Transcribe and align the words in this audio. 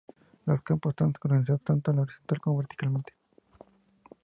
Los 0.47 0.63
campos 0.63 0.93
están 0.93 1.13
organizados 1.23 1.61
tanto 1.63 1.91
horizontal 1.91 2.41
como 2.41 2.57
verticalmente. 2.57 3.13